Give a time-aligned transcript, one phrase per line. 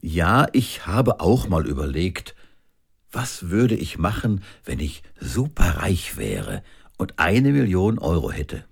[0.00, 2.34] Ja, ich habe auch mal überlegt,
[3.10, 6.62] was würde ich machen, wenn ich superreich wäre
[6.98, 8.64] und eine Million Euro hätte.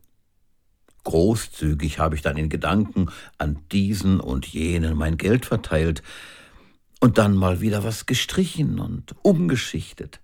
[1.04, 6.02] Großzügig habe ich dann in Gedanken an diesen und jenen mein Geld verteilt
[7.00, 10.20] und dann mal wieder was gestrichen und umgeschichtet.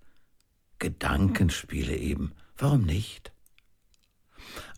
[0.79, 3.33] Gedankenspiele eben, warum nicht?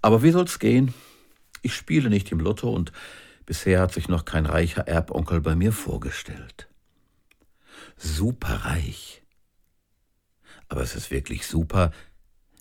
[0.02, 0.94] Aber wie soll's gehen?
[1.62, 2.92] Ich spiele nicht im Lotto und
[3.46, 6.68] bisher hat sich noch kein reicher Erbonkel bei mir vorgestellt.
[7.98, 9.24] Superreich.
[10.70, 11.92] Aber es ist wirklich super,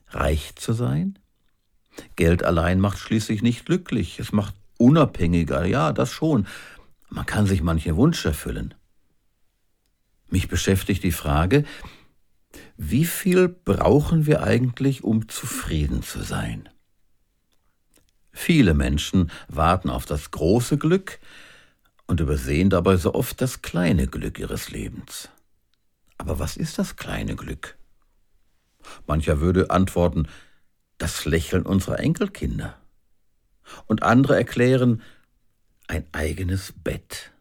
[0.08, 1.18] reich zu sein?
[2.16, 6.46] Geld allein macht schließlich nicht glücklich, es macht unabhängiger, ja, das schon.
[7.08, 8.74] Man kann sich manchen Wunsch erfüllen.
[10.28, 11.64] Mich beschäftigt die Frage,
[12.76, 16.68] wie viel brauchen wir eigentlich, um zufrieden zu sein?
[18.42, 21.18] Viele Menschen warten auf das große Glück
[22.06, 25.28] und übersehen dabei so oft das kleine Glück ihres Lebens.
[26.16, 27.76] Aber was ist das kleine Glück?
[29.06, 30.26] Mancher würde antworten,
[30.96, 32.78] das Lächeln unserer Enkelkinder.
[33.84, 35.02] Und andere erklären,
[35.86, 37.32] ein eigenes Bett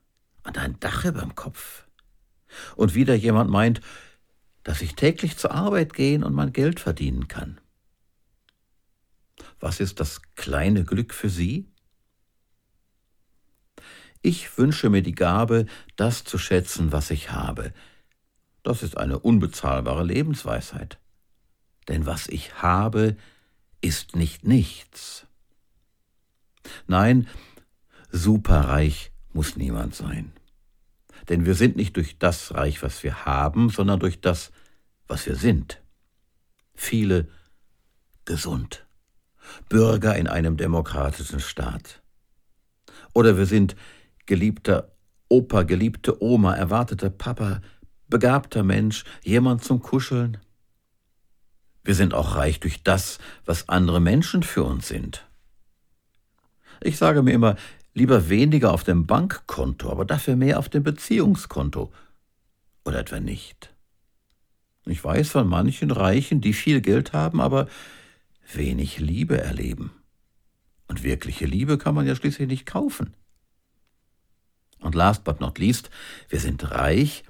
[0.43, 1.85] und ein Dach überm Kopf.
[2.75, 3.79] Und wieder jemand meint,
[4.63, 7.58] dass ich täglich zur Arbeit gehen und mein Geld verdienen kann.
[9.59, 11.67] Was ist das kleine Glück für Sie?
[14.21, 15.65] Ich wünsche mir die Gabe,
[15.95, 17.73] das zu schätzen, was ich habe.
[18.63, 20.99] Das ist eine unbezahlbare Lebensweisheit.
[21.87, 23.15] Denn was ich habe,
[23.81, 25.25] ist nicht nichts.
[26.87, 27.27] Nein,
[28.11, 30.33] superreich muss niemand sein.
[31.29, 34.51] Denn wir sind nicht durch das reich, was wir haben, sondern durch das,
[35.07, 35.81] was wir sind.
[36.75, 37.29] Viele
[38.25, 38.85] gesund.
[39.69, 42.01] Bürger in einem demokratischen Staat.
[43.13, 43.75] Oder wir sind
[44.25, 44.91] geliebter
[45.29, 47.61] Opa, geliebte Oma, erwarteter Papa,
[48.07, 50.37] begabter Mensch, jemand zum Kuscheln.
[51.83, 55.25] Wir sind auch reich durch das, was andere Menschen für uns sind.
[56.81, 57.55] Ich sage mir immer,
[57.93, 61.91] lieber weniger auf dem Bankkonto, aber dafür mehr auf dem Beziehungskonto.
[62.85, 63.73] Oder etwa nicht.
[64.85, 67.67] Ich weiß von manchen Reichen, die viel Geld haben, aber
[68.55, 69.91] wenig Liebe erleben.
[70.87, 73.13] Und wirkliche Liebe kann man ja schließlich nicht kaufen.
[74.79, 75.89] Und last but not least,
[76.29, 77.23] wir sind reich,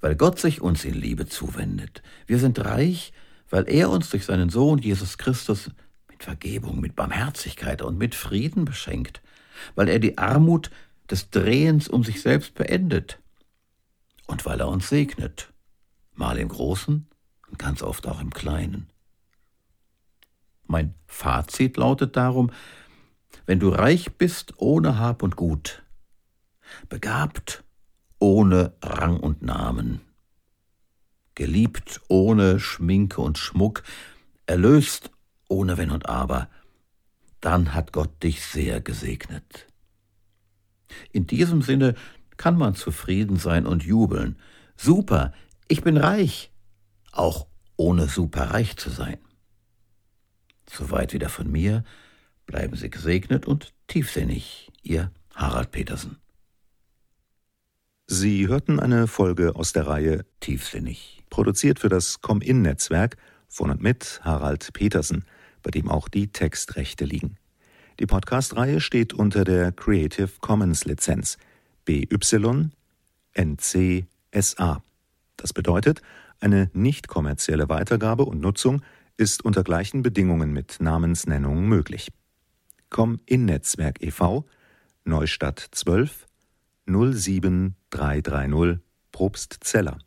[0.00, 2.02] weil Gott sich uns in Liebe zuwendet.
[2.26, 3.12] Wir sind reich,
[3.48, 5.70] weil er uns durch seinen Sohn Jesus Christus
[6.10, 9.22] mit Vergebung, mit Barmherzigkeit und mit Frieden beschenkt,
[9.74, 10.70] weil er die Armut
[11.10, 13.18] des Drehens um sich selbst beendet
[14.26, 15.52] und weil er uns segnet,
[16.14, 17.06] mal im Großen
[17.50, 18.90] und ganz oft auch im Kleinen.
[20.74, 22.50] Mein Fazit lautet darum,
[23.46, 25.84] wenn du reich bist ohne Hab und Gut,
[26.88, 27.62] begabt
[28.18, 30.00] ohne Rang und Namen,
[31.36, 33.84] geliebt ohne Schminke und Schmuck,
[34.46, 35.12] erlöst
[35.48, 36.48] ohne Wenn und Aber,
[37.40, 39.68] dann hat Gott dich sehr gesegnet.
[41.12, 41.94] In diesem Sinne
[42.36, 44.40] kann man zufrieden sein und jubeln.
[44.76, 45.32] Super,
[45.68, 46.50] ich bin reich,
[47.12, 47.46] auch
[47.76, 49.18] ohne superreich zu sein.
[50.68, 51.84] Soweit wieder von mir.
[52.46, 54.70] Bleiben Sie gesegnet und tiefsinnig.
[54.82, 56.18] Ihr Harald Petersen.
[58.06, 61.22] Sie hörten eine Folge aus der Reihe Tiefsinnig.
[61.30, 63.16] Produziert für das Com-In-Netzwerk
[63.48, 65.24] von und mit Harald Petersen,
[65.62, 67.36] bei dem auch die Textrechte liegen.
[68.00, 71.38] Die Podcast-Reihe steht unter der Creative Commons Lizenz
[71.84, 72.70] BY
[73.34, 74.82] NC SA.
[75.36, 76.02] Das bedeutet,
[76.40, 78.82] eine nicht kommerzielle Weitergabe und Nutzung
[79.16, 82.10] ist unter gleichen Bedingungen mit Namensnennung möglich.
[82.90, 84.44] Komm in Netzwerk e.V.
[85.04, 86.26] Neustadt 12
[86.86, 88.80] 07330
[89.12, 89.98] Probstzeller.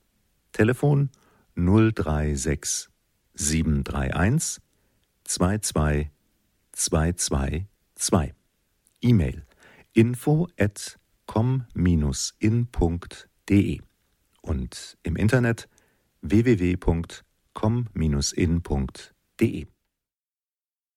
[0.52, 1.10] Telefon
[1.56, 2.90] 036
[3.34, 4.62] 731
[5.24, 6.10] 22
[6.72, 8.34] 222.
[9.02, 9.46] E-Mail
[9.94, 11.72] info at com-in.de
[14.42, 15.68] und im Internet
[16.22, 17.27] www.com
[17.58, 19.52] com-in.de